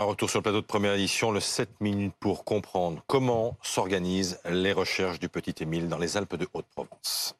[0.00, 4.38] Un retour sur le plateau de première édition, le 7 minutes pour comprendre comment s'organisent
[4.48, 7.34] les recherches du petit Émile dans les Alpes de Haute-Provence.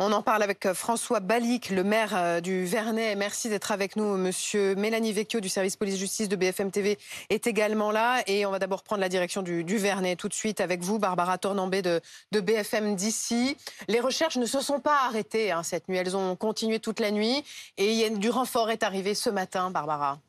[0.00, 3.16] On en parle avec euh, François Balic, le maire euh, du Vernet.
[3.16, 4.16] Merci d'être avec nous.
[4.16, 7.00] Monsieur Mélanie Vecchio du service police-justice de BFM TV
[7.30, 8.22] est également là.
[8.28, 11.36] Et on va d'abord prendre la direction du, Vernet tout de suite avec vous, Barbara
[11.36, 12.00] Tournambé de,
[12.30, 13.56] BFM d'ici.
[13.88, 15.96] Les recherches ne se sont pas arrêtées hein, cette nuit.
[15.96, 17.42] Elles ont continué toute la nuit.
[17.76, 20.20] Et du renfort est arrivé ce matin, Barbara.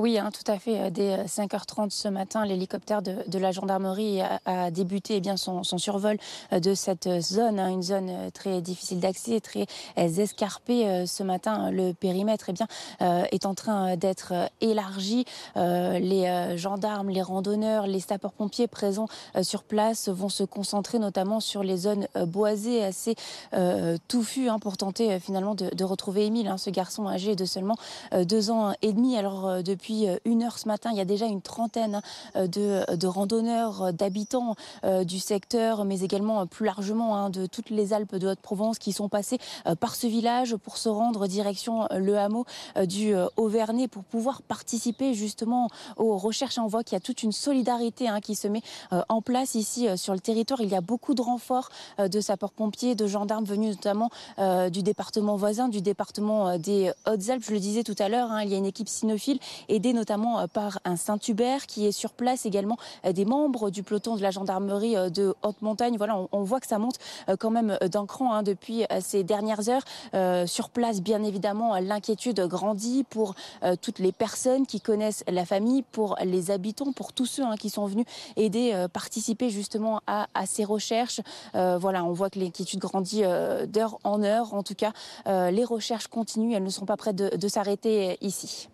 [0.00, 0.80] Oui, hein, tout à fait.
[0.80, 5.62] Euh, dès 5h30 euh, ce matin, l'hélicoptère de, la gendarmerie a, débuté eh bien, son,
[5.62, 6.16] survol
[6.54, 9.66] euh, de cette zone, hein, une zone très difficile d'accès, très
[9.98, 11.04] escarpée.
[11.06, 12.66] Ce matin, le périmètre eh bien,
[13.30, 15.24] est en train d'être élargi.
[15.56, 19.08] Les gendarmes, les randonneurs, les sapeurs-pompiers présents
[19.42, 23.14] sur place vont se concentrer notamment sur les zones boisées assez
[24.08, 27.76] touffues hein, pour tenter finalement de, retrouver Émile, ce garçon âgé de seulement
[28.12, 29.16] deux ans et demi.
[29.16, 32.00] Alors depuis depuis euh, une heure ce matin, il y a déjà une trentaine
[32.34, 37.70] hein, de, randonneurs, euh, d'habitants euh, du secteur, mais également plus largement hein, de toutes
[37.70, 39.38] les Alpes de Haute-Provence qui sont passés
[39.80, 42.44] par ce village pour se rendre direction le hameau
[42.84, 46.58] du Auvernay pour pouvoir participer justement aux recherches.
[46.58, 48.62] On voit qu'il y a toute une solidarité hein, qui se met
[49.08, 50.60] en place ici sur le territoire.
[50.60, 54.10] Il y a beaucoup de renforts de sapeurs-pompiers, de gendarmes venus notamment
[54.70, 57.44] du département voisin, du département des Hautes-Alpes.
[57.46, 59.40] Je le disais tout à l'heure, il y a une équipe cynophile
[59.80, 63.82] aidé notamment euh, par un Saint-Hubert qui est sur place également euh, des membres du
[63.82, 65.96] peloton de la gendarmerie euh, de Haute-Montagne.
[65.96, 66.96] Voilà, on, voit que ça monte
[67.38, 69.84] quand même d'un cran hein, depuis ces dernières heures.
[70.46, 73.34] sur place, bien évidemment, l'inquiétude grandit pour
[73.80, 77.70] toutes les personnes qui connaissent la famille, pour les habitants, pour tous ceux hein, qui
[77.70, 78.06] sont venus
[78.36, 81.20] aider, participer justement à, ces recherches.
[81.54, 83.22] voilà, on voit que l'inquiétude grandit
[83.68, 84.54] d'heure en heure.
[84.54, 84.92] En tout cas,
[85.26, 88.68] les recherches continuent, elles ne sont pas prêtes de s'arrêter ici.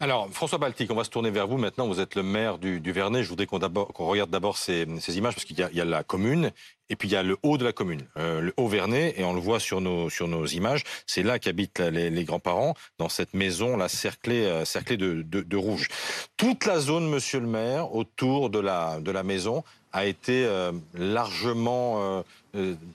[0.00, 1.86] Alors, François Baltic, on va se tourner vers vous maintenant.
[1.86, 3.22] Vous êtes le maire du, Vernet.
[3.22, 4.84] Je voudrais qu'on regarde d'abord ces,
[5.16, 6.52] images parce qu'il y, a la commune
[6.88, 9.24] et puis il y a le haut de la commune, euh, le haut Vernet, et
[9.24, 10.08] on le voit sur nos,
[10.46, 10.84] images.
[11.06, 15.88] C'est là qu'habitent les, grands-parents, dans cette maison là cerclée, euh, de, rouge.
[16.36, 20.72] Toute la zone, monsieur le maire, autour de la, de la maison, a été euh,
[20.94, 22.24] largement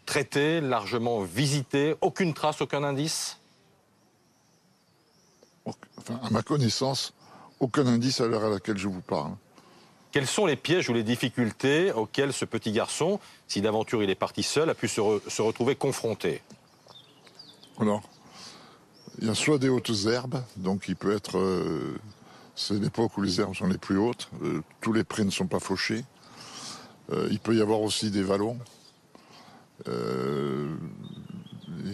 [0.06, 1.96] traitée, largement visitée.
[2.02, 3.41] Aucune trace, aucun indice?
[5.66, 7.14] Enfin, à ma connaissance,
[7.60, 9.34] aucun indice à l'heure à laquelle je vous parle.
[10.12, 14.16] Quels sont les pièges ou les difficultés auxquels ce petit garçon, si d'aventure il est
[14.16, 15.00] parti seul, a pu se,
[15.42, 16.42] retrouver confronté?
[17.80, 18.02] Alors,
[19.20, 21.38] il y a soit des hautes herbes, donc il peut être.
[21.38, 21.98] Euh,
[22.56, 25.48] c'est l'époque où les herbes sont les plus hautes, euh, tous les prés ne sont
[25.48, 26.04] pas fauchés.
[27.14, 28.60] Euh, il peut y avoir aussi des vallons,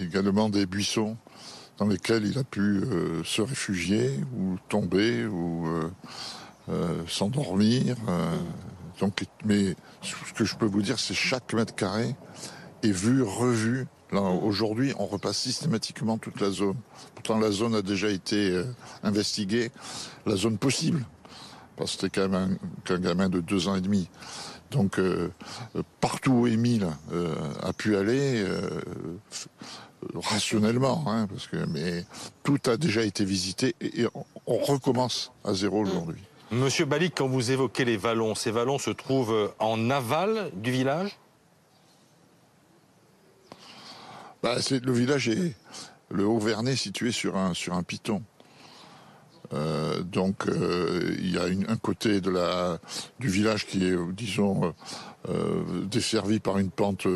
[0.02, 1.18] également des buissons
[1.78, 5.90] dans lesquels il a pu euh, se réfugier ou tomber ou euh,
[6.70, 7.96] euh, s'endormir.
[9.00, 12.16] donc, mais ce que je peux vous dire, c'est chaque mètre carré
[12.84, 13.88] est vu, revu.
[14.12, 16.78] Aujourd'hui, on repasse systématiquement toute la zone.
[17.14, 18.64] Pourtant, la zone a déjà été
[19.04, 19.70] investiguée,
[20.26, 21.06] la zone possible,
[21.76, 24.10] parce que c'était quand même qu'un gamin de deux ans et demi.
[24.72, 25.00] Donc,
[26.00, 26.88] partout où Émile
[27.62, 28.46] a pu aller,
[30.22, 32.06] rationnellement, hein, parce que mais
[32.44, 34.06] tout a déjà été visité et,
[34.46, 36.22] on, recommence à zéro aujourd'hui.
[36.52, 41.18] Monsieur Balik, quand vous évoquez les vallons, ces vallons se trouvent en aval du village?
[44.42, 45.56] Bah, Le village est
[46.10, 48.22] le Haut-Vernay situé sur un, sur un piton.
[49.54, 52.80] Euh, donc euh, il y a un côté de la,
[53.20, 54.74] du village qui est, disons,
[55.30, 57.08] euh, desservi par une pente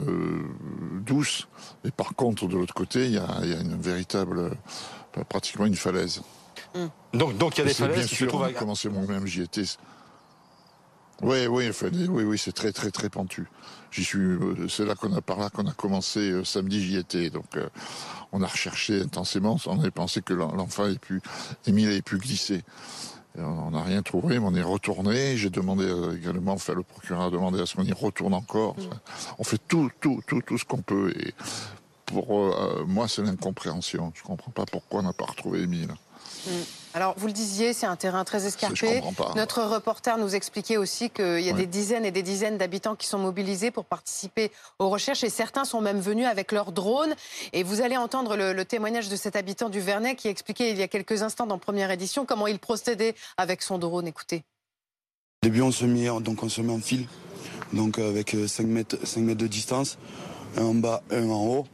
[1.06, 1.48] douce,
[1.84, 4.52] et par contre de l'autre côté il y a, une véritable,
[5.28, 6.22] pratiquement une falaise.
[6.74, 6.88] Hmm.
[7.14, 8.54] Donc, donc il y a des falaises qui se trouvent à...
[8.54, 9.64] Comment c'est moi-même j'y étais.
[11.22, 11.70] Oui, oui,
[12.10, 13.48] oui, oui, c'est très, très, très pentu.
[13.92, 14.38] J'y suis.
[14.70, 16.82] C'est là qu'on a par là qu'on a commencé samedi.
[16.84, 17.30] J'y étais.
[17.30, 17.58] Donc,
[18.32, 19.58] on a recherché intensément.
[19.66, 21.22] On avait pensé que l'enfant ait pu,
[21.68, 22.64] Émile ait pu glisser.
[23.38, 25.38] on n'a rien trouvé, mais on est retourné.
[25.38, 28.78] J'ai demandé euh, également, enfin, le procureur a demandé à ce qu'on y retourne encore.
[28.78, 28.84] Mm.
[29.40, 31.14] On fait tout, tout, tout, tout ce qu'on peut.
[31.18, 31.34] Et
[32.12, 34.12] pour euh, moi, c'est l'incompréhension.
[34.14, 35.90] Je comprends pas pourquoi on n'a pas retrouvé Émile.
[36.46, 36.52] Mm.
[36.94, 39.02] Alors, vous le disiez, c'est un terrain très escarpé.
[39.36, 43.08] Notre reporter nous expliquait aussi qu'il y a des dizaines et des dizaines d'habitants qui
[43.08, 47.16] sont mobilisés pour participer aux recherches et certains sont même venus avec leurs drones.
[47.54, 50.84] Et vous allez entendre le, témoignage de cet habitant du Vernet qui expliquait il y
[50.84, 54.08] a quelques instants dans première édition comment il procédait avec son drone.
[54.08, 54.44] Écoutez.
[55.44, 57.08] Au début, on se met, donc on se met en fil,
[57.74, 59.98] donc avec 5 mètres, 5 mètres de distance.
[60.58, 61.66] Un en bas, un en haut,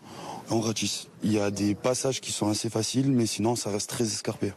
[0.50, 1.07] on ratisse.
[1.24, 4.53] Il y a des passages qui sont assez faciles, mais sinon ça reste très escarpé.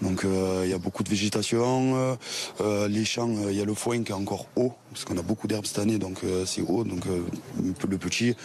[0.00, 1.96] Donc euh, il y a beaucoup de végétation.
[1.96, 2.14] Euh,
[2.60, 5.22] euh, les champs, il y a le foin qui est encore haut, parce qu'on a
[5.22, 6.84] beaucoup d'herbes cette année, donc c'est haut.
[6.84, 8.36] Donc le petit, il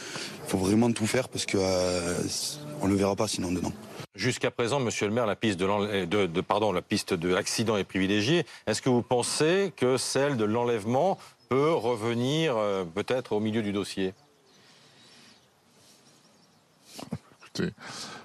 [0.48, 3.72] faut vraiment tout faire parce qu'on ne le verra pas sinon dedans.
[4.16, 8.46] Jusqu'à présent, Monsieur le maire, la piste la piste de l'accident est privilégiée.
[8.68, 11.18] Est-ce que vous pensez que celle de l'enlèvement
[11.48, 12.56] peut revenir
[12.94, 14.14] peut-être au milieu du dossier?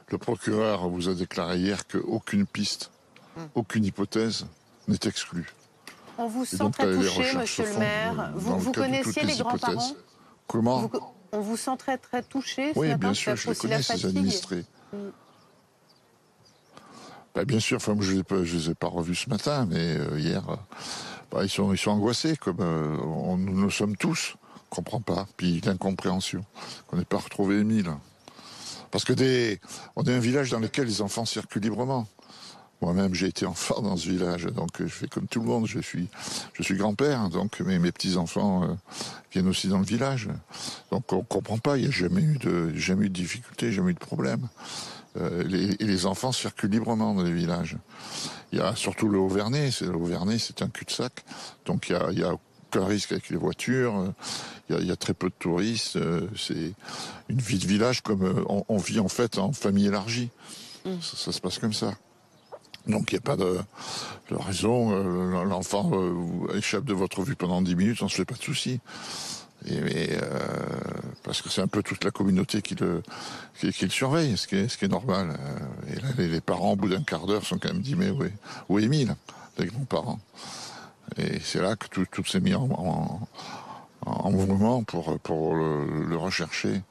[0.09, 2.91] Le procureur vous a déclaré hier qu'aucune piste
[3.37, 3.47] Hmm.
[3.55, 4.47] Aucune hypothèse
[4.87, 5.47] n'est exclue.
[6.19, 8.33] On vous sent très touché, monsieur le maire.
[8.35, 9.93] Vous, vous connaissiez les, grands-parents
[10.47, 10.91] Comment
[11.33, 14.65] On vous sent très, très touché ce Oui, bien sûr, je connais, ces administrés.
[14.93, 15.11] Hmm.
[17.35, 20.49] Bah, bien sûr, enfin, je ne les, ai pas revus ce matin, mais euh, hier,
[20.49, 20.57] euh,
[21.33, 24.37] bah, ils, sont, ils sont angoissés, comme euh, nous le sommes tous.
[24.37, 25.27] On ne comprend pas.
[25.37, 26.45] Puis l'incompréhension
[26.87, 27.91] qu'on n'ait pas retrouvé Émile.
[28.95, 29.59] Parce que
[29.97, 32.07] on est un village dans lequel les enfants circulent librement.
[32.81, 35.67] Moi-même, j'ai été enfant dans ce village, donc je fais comme tout le monde.
[35.67, 36.09] Je suis,
[36.77, 38.75] grand-père, donc mes, petits-enfants euh,
[39.33, 40.29] viennent aussi dans le village.
[40.93, 43.95] Donc on comprend pas, il n'y a jamais eu de, jamais eu de jamais eu
[43.95, 44.47] de problème.
[45.17, 47.77] Euh, les, et les enfants circulent librement dans les villages.
[48.53, 49.71] Il y a surtout le Haut-Vernay.
[49.81, 51.25] Le c'est un cul-de-sac.
[51.67, 52.37] Donc il y a
[52.77, 54.13] aucun risque avec les voitures.
[54.69, 55.97] Il y a, il y a très peu de touristes.
[55.97, 56.73] Euh, c'est
[57.29, 60.31] une vie de village comme on, on, vit en fait en famille élargie.
[60.85, 61.01] Mmh.
[61.01, 61.95] Ça, ça se passe comme ça.
[62.87, 63.59] Donc il n'y a pas de,
[64.31, 64.91] raison.
[64.93, 68.35] Euh, l'enfant euh, échappe de votre vue pendant 10 minutes, on ne se fait pas
[68.35, 68.81] de soucis.
[69.67, 70.19] Et, euh,
[71.23, 73.03] parce que c'est un peu toute la communauté qui le,
[73.59, 75.39] qui, le surveille, ce qui est, ce qui est normal.
[75.91, 78.25] Et là, les, parents, au bout d'un quart d'heure, sont quand même dit, mais où
[78.25, 78.33] est,
[78.69, 79.17] où est Emile,
[79.57, 80.21] les grands-parents
[81.17, 82.69] Et c'est là que tout, s'est mis en,
[84.05, 86.83] en, mouvement pour, pour le, le rechercher.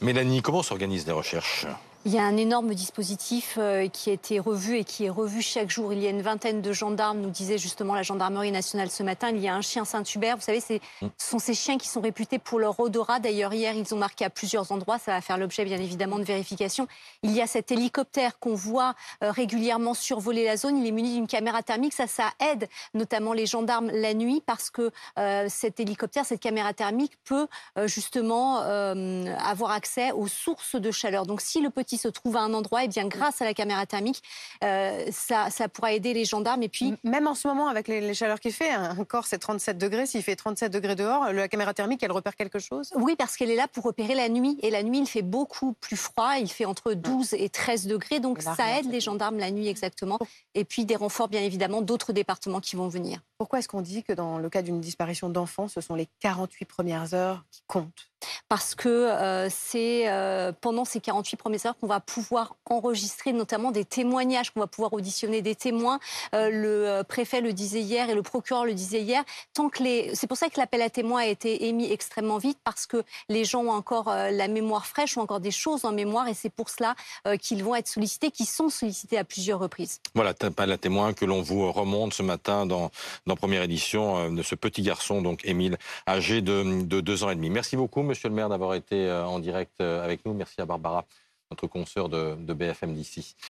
[0.00, 1.66] Mélanie, comment s'organisent les recherches?
[2.06, 5.42] Il y a un énorme dispositif euh, qui a été revu et qui est revu
[5.42, 5.92] chaque jour.
[5.92, 9.30] Il y a une vingtaine de gendarmes, nous disait justement la gendarmerie nationale ce matin.
[9.30, 10.36] Il y a un chien Saint-Hubert.
[10.36, 11.06] Vous savez, mm.
[11.18, 13.18] ce sont ces chiens qui sont réputés pour leur odorat.
[13.18, 15.00] D'ailleurs, hier, ils ont marqué à plusieurs endroits.
[15.00, 16.86] Ça va faire l'objet, bien évidemment, de vérification.
[17.24, 18.94] Il y a cet hélicoptère qu'on voit
[19.24, 20.78] euh, régulièrement survoler la zone.
[20.78, 21.92] Il est muni d'une caméra thermique.
[21.92, 26.72] Ça, ça aide notamment les gendarmes la nuit parce que euh, cet hélicoptère, cette caméra
[26.72, 27.48] thermique peut
[27.86, 31.26] justement avoir accès aux sources de chaleur.
[31.26, 33.54] Donc, si le petit se trouve à un endroit, et eh bien grâce à la
[33.54, 34.22] caméra thermique,
[34.64, 36.62] euh, ça, ça pourra aider les gendarmes.
[36.62, 39.78] Et puis même en ce moment, avec les, chaleurs qu'il fait, un corps c'est 37
[39.78, 40.06] degrés.
[40.06, 42.92] S'il fait 37 degrés dehors, la caméra thermique, elle repère quelque chose?
[42.94, 44.58] Oui, parce qu'elle est là pour repérer la nuit.
[44.62, 46.36] Et la nuit, il fait beaucoup plus froid.
[46.38, 48.20] Il fait entre 12 et 13 degrés.
[48.20, 50.18] Donc ça aide les gendarmes la nuit exactement.
[50.54, 53.20] Et puis des renforts, bien évidemment, d'autres départements qui vont venir.
[53.38, 56.64] Pourquoi est-ce qu'on dit que dans le cas d'une disparition d'enfants, ce sont les 48
[56.64, 58.08] premières heures qui comptent?
[58.48, 63.72] Parce que euh, c'est euh, pendant ces 48 premières heures qu'on va pouvoir enregistrer notamment
[63.72, 65.98] des témoignages, qu'on va pouvoir auditionner des témoins.
[66.34, 69.22] Euh, le préfet le disait hier et le procureur le disait hier.
[69.52, 72.58] Tant que les, c'est pour ça que l'appel à témoins a été émis extrêmement vite
[72.64, 76.28] parce que les gens ont encore la mémoire fraîche, ont encore des choses en mémoire
[76.28, 76.94] et c'est pour cela
[77.40, 80.00] qu'ils vont être sollicités, qu'ils sont sollicités à plusieurs reprises.
[80.14, 82.90] Voilà, appel à témoins que l'on vous remonte ce matin dans,
[83.26, 85.76] dans première édition de ce petit garçon, donc Émile,
[86.08, 87.50] âgé de, de deux ans et demi.
[87.50, 90.34] Merci beaucoup, monsieur le maire, d'avoir été euh, en direct euh, avec nous.
[90.34, 91.04] Merci à Barbara,
[91.50, 93.36] notre consoeur de BFM d'ici.